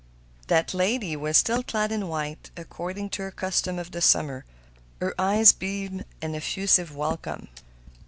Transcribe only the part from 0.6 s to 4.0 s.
lady was still clad in white, according to her custom of